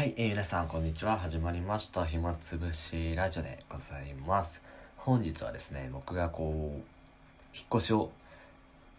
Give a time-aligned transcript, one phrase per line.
[0.00, 1.18] はい、えー皆さんこんにちは。
[1.18, 2.06] 始まりました。
[2.06, 4.62] 暇つぶしラジオでございます。
[4.96, 8.10] 本日はですね、僕がこう、引っ越しを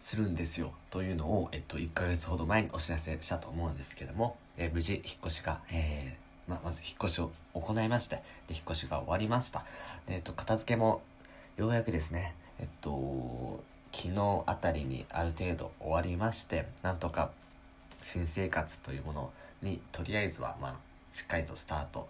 [0.00, 0.72] するんですよ。
[0.92, 9.64] というのを、えっと、1ヶ月ほど前にお知らせしたと思うんですけども、えー無事、引っ越しが、えーま、まず引っ越しを行いまして、で、引っ越しが終わりました。
[10.06, 11.02] で、えっと、片付けも、
[11.56, 13.60] ようやくですね、えっと、
[13.92, 17.32] 昨日あたりにある程度終わりまして、なんとか
[18.02, 22.08] 新生活というものにとりあえずはまあしっかりとスタート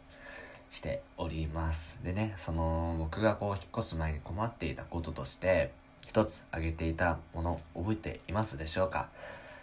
[0.70, 1.98] しております。
[2.02, 5.70] でねその僕がこう引っ越す前に困っていたこととして
[6.06, 9.08] 一つ挙げていたもの覚えていますでしょうか？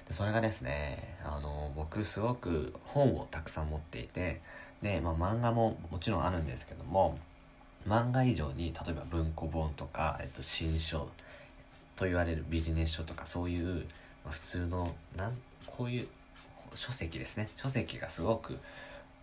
[0.07, 4.41] でそれがですねあの僕すごく本をたくさん持っていて
[4.81, 7.17] で、まあ、漫画ももちろんあるんですけども
[7.87, 11.09] 漫画以上に例えば文庫本とか、えっと、新書
[11.95, 13.85] と言われるビジネス書とかそういう、
[14.23, 16.07] まあ、普通のなんこういう
[16.75, 17.49] 書籍ですね。
[17.55, 18.57] 書籍がすごく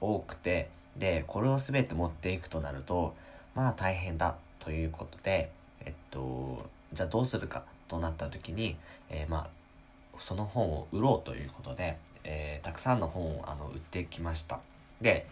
[0.00, 3.14] 多くてでこれを全て持っていくとなると
[3.54, 5.50] まあ大変だということで
[5.84, 8.76] えっとじゃあどうするかとなった時に、
[9.10, 9.50] えーまあ
[10.18, 14.60] その本を売ろうということで、えーたくさんの本をあの売ってきました。
[15.00, 15.26] で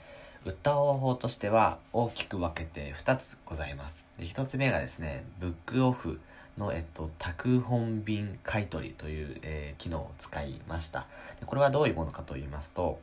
[0.44, 4.06] 売った方法としては大きく分けて2つございます。
[4.19, 6.20] で1つ目がですねブックオフ
[6.58, 11.06] の、えっと、宅本便買取という、えー機能を使いました。
[11.41, 13.00] でこれはどういうものかと言いますと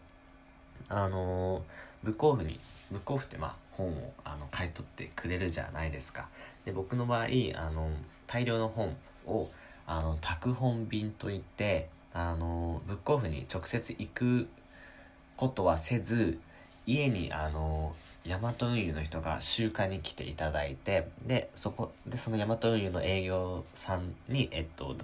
[0.90, 1.62] あのー
[2.04, 2.60] ブックオフに
[2.92, 6.30] ブックオフってまあ本をあの買い取ってくれるじゃないですか。
[6.66, 7.90] で僕の場合あの
[8.28, 9.48] 大量の本を
[9.86, 14.48] あの宅本便といってあのブックオフに直接行く
[15.38, 16.40] ことはせず
[16.88, 17.96] 家にあの
[18.26, 24.96] ヤマト運輸の人が集荷に来ていただいてでそこでそのヤマト運輸の営業さんにえっと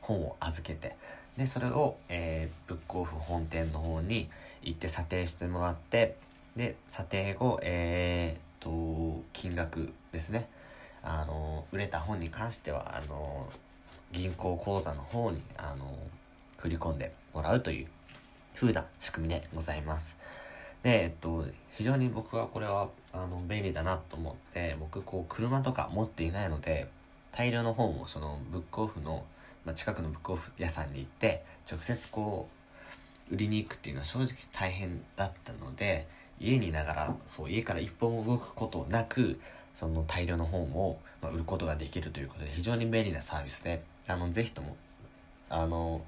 [0.00, 0.96] 本を預けて
[1.36, 4.28] でそれを、えーブックオフ本店の方に
[4.62, 6.16] 行って査定してもらって
[6.56, 10.48] で査定後えー、と金額ですね。
[11.02, 13.48] あの売れた本に関してはあの
[14.12, 15.94] 銀行口座の方にあの
[16.56, 17.86] 振り込んでもらうという
[18.54, 20.16] 風な仕組みでございます。
[20.82, 26.88] でえっと非常に僕はこれはあの便利だなと思って僕こう車とか持っていないので
[27.32, 29.24] 大量の本をそのブックオフの、
[29.64, 32.48] まあ、近くのブックオフ屋さんに行って直接こ
[33.30, 36.06] う売りに行くっていうのは正直大変だったので
[36.38, 39.40] 家にいながらそう家から一歩も動くことなく
[39.74, 44.76] その大量の本を、まあ、売ることができるということで非常に便利なサービスであのぜひとも
[45.48, 46.02] あの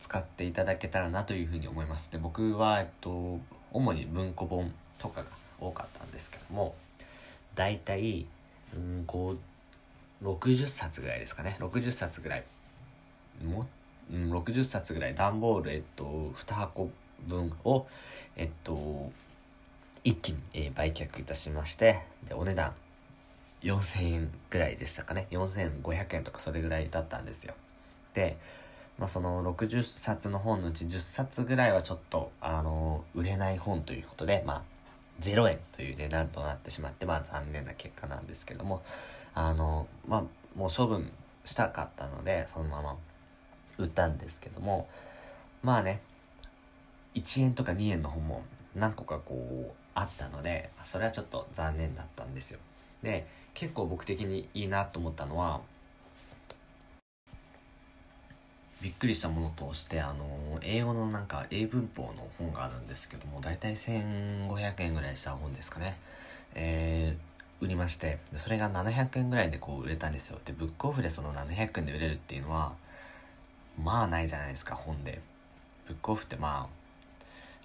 [0.00, 2.10] 使っていただけたらなというふうに思います。
[2.12, 3.40] で僕は、えっと、
[3.72, 5.26] 主に文庫本とかが
[5.60, 6.74] 多かったんですけども
[7.54, 8.26] だいたい
[8.74, 9.36] うんこ
[10.22, 11.56] う60冊ぐらいですかね。
[11.60, 12.44] 60冊ぐらい
[13.44, 13.66] も
[14.12, 16.04] うん60冊ぐらい段ボールえっと
[16.36, 16.90] 2箱
[17.26, 17.86] 分を
[18.36, 19.10] えっと
[20.04, 22.72] 一気に、えー売却いたしましてでお値段
[23.62, 25.26] 4000円ぐらいでしたかね。
[25.30, 27.54] 4500円とかそれぐらいだったんですよ。
[28.14, 28.38] で
[28.98, 34.62] まあその60冊の本のうち10冊ぐらいはちょっとあの売れない本ということでまあ
[35.20, 38.82] 0円という値段となってしまってまあ残念な結果なんですけども
[39.34, 40.24] あのまあ
[40.56, 41.10] もう処分
[41.44, 42.96] したかったのでそのまま
[43.78, 44.88] 売ったんですけども
[45.62, 46.00] まあね
[47.14, 48.42] 1円とか2円の本も
[48.74, 49.34] 何個かこ
[49.68, 52.58] うあったのでそれはちょっと残念だったんですよ。
[53.02, 55.60] で結構僕的にいいなと思ったのは
[58.80, 65.98] びっくりしたものとしてあの英語のなんか英文法の本があるんですけども大体1500円ぐらいした本ですかね。
[66.54, 70.38] えー、売りましてそれが700円ぐらいでこう売れたんですよ。
[70.44, 72.74] でブックオフでその700円で売れるっていうのは
[73.82, 75.20] まあないじゃないですか本で。
[75.86, 76.68] ブックオフってま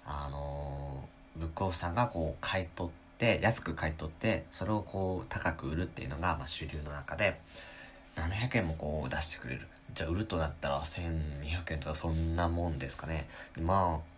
[0.04, 7.40] ああのーブックオフさんがこう買い取って安く買い取ってそれをこう高く売るっていうのがまあ主流の中で
[8.16, 9.66] 700円もこう出してくれる。
[9.94, 13.28] じゃあ売るとなったら1200円とかそんなもんですかね。
[13.60, 14.14] まあ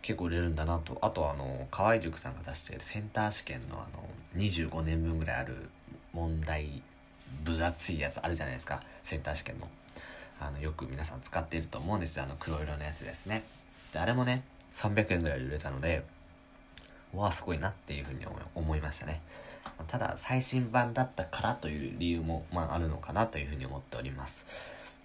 [0.00, 0.98] 結構売れるんだなと。
[1.02, 5.68] あとあの河合塾さんが出しているセンター試験のあの25年分ぐらいある
[6.12, 6.82] 問題
[7.44, 8.82] 分厚いやつあるじゃないですか。
[9.02, 9.68] センター試験の。
[10.40, 12.24] あのよく皆さん使っていると思うんですよ。
[12.24, 13.44] あの黒色のやつですね。
[13.92, 14.42] であれもね
[14.72, 16.04] 300円ぐらいで売れたので
[17.12, 19.20] わあすごいなっていうふうに思い思いましたね。
[19.88, 24.46] ただ最新版だったからという理由も、まあ、あるのかなというふうに思っております。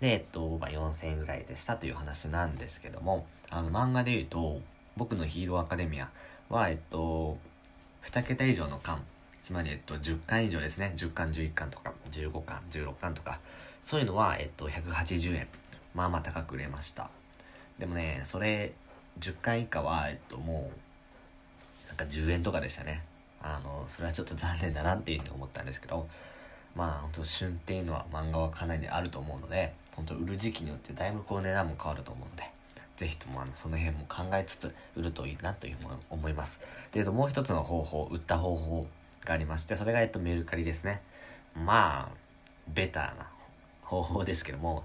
[0.02, 4.62] で、えっと、まあ、4000円ぐらいでしたという話なんですけども、あの、漫画で言うと、
[4.96, 6.10] 僕のヒーローアカデミア
[6.50, 7.38] は、えっと、
[8.06, 9.02] 2桁以上の巻、
[9.44, 10.94] つまり、えっと、10巻以上ですね。
[10.96, 13.40] 10巻、11巻とか、15巻、16巻とか、
[13.84, 15.48] そういうのは、えっと、180円。
[15.94, 17.10] まあまあ高く売れました。
[17.78, 18.74] でもね、それ、
[19.20, 23.04] 10巻以下は、えっと、もう、なんか10円とかでしたね。
[23.42, 26.08] あの、それはちょっと残念だなっていうふうに思ったんですけど、
[26.76, 32.44] まあ本当旬っていうのは漫画はかなりあると思うので、本当売る時期によってだいぶこう値段も変わると思うので、
[32.98, 36.60] ぜひともあのその辺も考えつつ売るといいなというふうに思います。
[36.92, 38.88] で、もう一つの方法、売った方法
[39.26, 41.02] がありまして、それがえっとメルカリですね。
[41.56, 42.16] まあ、
[42.68, 43.28] ベターな
[43.90, 44.84] 方法ですけども、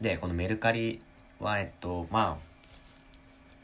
[0.00, 1.02] で、このメルカリ
[1.38, 2.50] はえっと、まあ、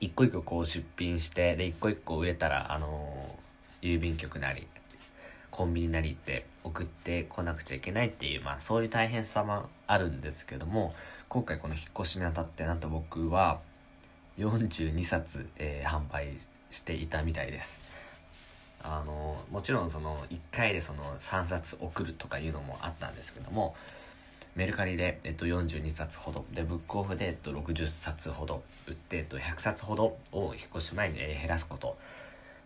[0.00, 4.66] 一個一個こう出品して、で、一個一個売れたら、あのー、郵便局なり、
[5.50, 10.94] コンビニなりって送ってこなくちゃいけないっていう、まあそういう大変さもあるんですけども、
[11.30, 13.60] 今回この引っ越しにあたってなんと僕は
[14.36, 16.36] 42冊、えー、販売
[16.70, 17.80] していたみたいです。
[18.82, 23.74] あのー、もちろんその1回でその3冊送るとかいうのもあったんですけども、
[24.56, 31.98] メルカリで、えっと、42冊ほど、で、ブックオフで、えっと、60冊ほど売って、えっと、100冊ほどを引っ越し前に、え減らすこと、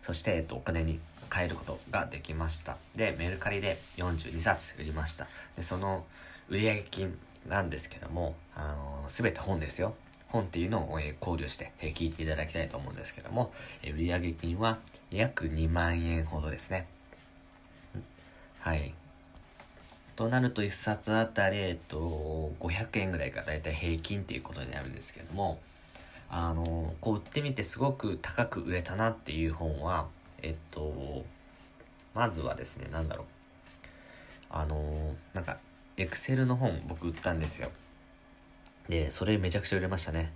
[0.01, 1.01] そして、えっと、お金に
[1.31, 2.77] 変えることができました。
[2.95, 5.27] で、メルカリで42冊売りました。
[5.57, 6.05] で、その
[6.49, 7.17] 売上金
[7.47, 8.73] なんですけども、あ
[9.03, 9.93] のす、べて本ですよ。
[10.29, 13.53] 本っていうのを、え考慮して、え聞いていただきたいと思うんですけども、
[13.83, 14.77] え売上金は
[15.09, 16.87] 約2万円ほどですね。
[18.59, 18.93] はい。
[20.15, 25.59] となると1冊あたり、えっと、500円ぐらいがだいたい平均っていうことになるんですけども、
[26.29, 30.07] あの、こう売ってみてすごく高く売れたなっていう本は、
[30.41, 31.25] えっと、
[32.13, 33.25] まずはですね、なんだろう。
[34.49, 35.57] あの、なんか、
[35.97, 37.71] エクセルの本僕売ったんですよ。
[38.89, 40.31] で、それめちゃくちゃ売れましたね。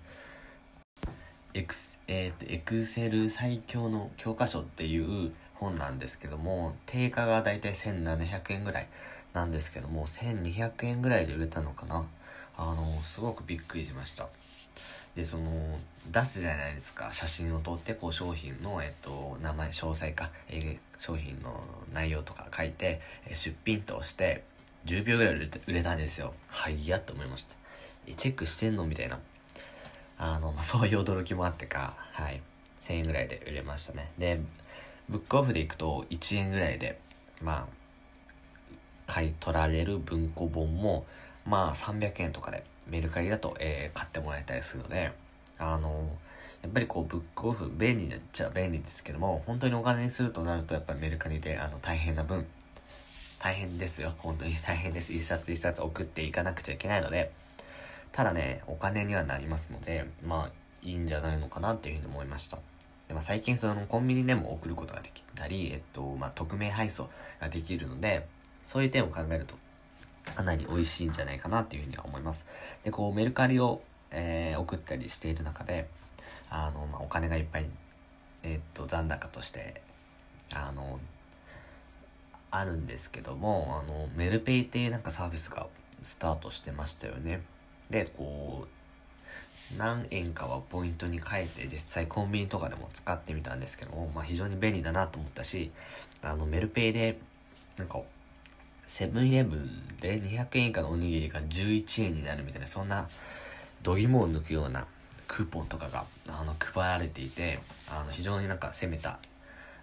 [1.53, 8.87] エクス、えっ、と、エクセル最強の教科書っていう本なんですけども、定価がだいたい1700円ぐらい
[9.35, 12.05] なんですけども、1200円ぐらいで売れたのかな。
[12.57, 14.29] あの、すごくびっくりしました。
[15.13, 15.77] で、その、
[16.11, 17.11] 出すじゃないですか。
[17.11, 21.61] 写真を撮って、こう、商品の、えっと、名前、詳細か、え、商品の
[21.93, 24.43] 内容とか書いて、え、出品として、
[24.85, 26.33] 10秒ぐらい売れたんですよ。
[26.47, 27.55] はいやと思いました。
[28.15, 29.19] チェックしてんのみたいな。
[30.17, 32.41] あの、まあ、そういう驚きもあってか、はい。
[32.83, 34.11] 1000円ぐらいで売れましたね。
[34.17, 34.39] で、
[35.09, 36.99] ブックオフで行くと1円ぐらいで、
[37.41, 37.84] まあ、
[39.07, 41.05] 買い取られる文庫本も、
[41.45, 45.11] まあ300円とかでメルカリだと、えー、買ってもらえたりするので、
[45.57, 46.09] あの
[46.61, 52.47] やっぱりこうブックオフ便利になっちゃ便利ですけども、本当にお金にするとなるとやっぱりメルカリであの大変な分、
[53.39, 54.13] 大変ですよ。
[54.17, 55.13] 本当に大変です。
[55.13, 57.31] 一冊一冊送っていかなくちゃいけないので、
[58.11, 60.51] ただね、お金にはなりますので、まあ
[60.81, 62.57] いいんじゃないのかなっていうふうに思いました。
[63.07, 67.09] でまあ、最近そのコンビニでも送ることができたり、えっと、まあ、匿名配送
[67.39, 68.25] ができるので、
[68.65, 69.55] そういう点を考えると、
[70.35, 72.45] かなり美味しいんじゃないかなっていうふうには思います。
[72.83, 73.81] で、こう、メルカリを、
[74.11, 75.87] えー、送ったりしている中で、
[76.49, 77.69] あの、まあ、お金がいっぱい、
[78.43, 79.81] えー、っと、残高として、
[80.53, 80.99] あの、
[82.51, 85.67] あるんですけども、あの、メルペイっていうなんかサービスが
[86.03, 87.41] スタートしてましたよね。
[87.89, 88.75] で、こう、
[89.77, 95.71] 何円かはポイントに変えて実際コンビニとかでも使ってみたんですけども、まあ非常に便利だなと思ったし、
[96.21, 97.17] あのメルペイで
[97.77, 97.99] なんか
[98.87, 103.07] セブンイレブンで200円以下のおにぎりが11円になるみたいな、そんな、
[103.83, 104.85] 度肝を抜くような
[105.27, 107.59] クーポンとかが、あの、配られていて、
[107.89, 109.19] あの、非常になんか攻めた、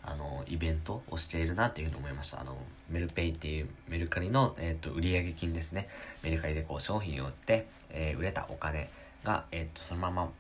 [0.03, 2.41] あの、イベントをしているなっていうふうに思いました。
[2.41, 2.57] あの、
[2.91, 5.89] メルペイっていうメルカリの、えっ、ー、と、売上金ですね。
[6.23, 8.91] メルカリでこう商品を売って、えー、売れたお金
[9.25, 10.31] が、えっ、ー、と、そのまま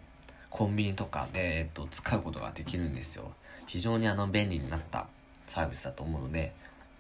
[0.50, 3.32] コンビニとかで、えっ、と、使うことができるんですよ。
[3.66, 5.06] 非常にあの、便利になった
[5.48, 6.52] サービスだと思うので、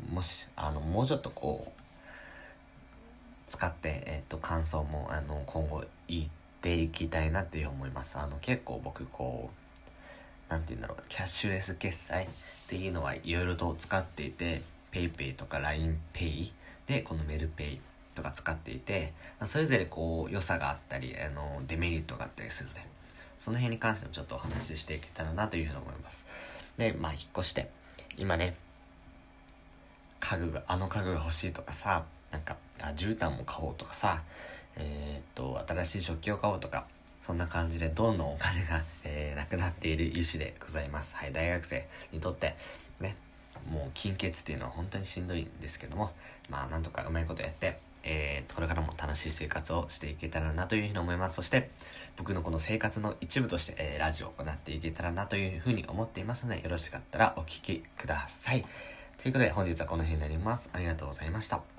[0.08, 1.82] もし、あの、もうちょっとこう、
[3.50, 6.24] 使って、えっ、と、感想も、あの、今後言っ
[6.60, 8.16] ていきたいなっていう思います。
[8.16, 9.50] あの、結構僕、こ
[10.48, 12.28] う、なんて言うんだろう、キャッシュレス決済っ
[12.68, 16.52] ていうのはいろいろと使っていて、PayPay とか LINEPay
[16.86, 17.80] で、このメルペイ
[18.14, 19.12] とか使っていて、
[19.46, 22.86] それぞれこう、良さがあったり、あの、デメリットがあったりするので、
[23.38, 26.24] その辺に関してもちょっとお話ししていけたらなというふうに思います。
[26.78, 27.70] で、まあ、引っ越して、
[28.16, 28.56] 今ね、
[30.22, 34.22] 家具が、あの家具が欲しいとかさ、なんか、あ、絨毯も買おうとかさ、
[34.76, 36.86] えー、っと、新しい食器を買おうとか、
[37.26, 41.14] そんな感じでどんどんお金が、 えー、なくなっている油脂でございます。
[41.14, 42.56] はい、大学生にとって、
[43.00, 43.16] ね、
[43.68, 46.12] もう金欠っていうのは本当にしんどいんですけども、
[46.48, 51.36] まあなんとかうまいことやって、えー、これからも楽しい生活をしていけたらなというふうに思います。
[51.36, 51.70] そして、
[52.16, 58.64] 僕のこの生活の一部として、えー、ラジオを行っていけたらなというふうに思っていますので、よろしかったらお聴きください。
[59.22, 60.68] ということで本日はこの辺になります。
[60.72, 61.72] ありがとうございました。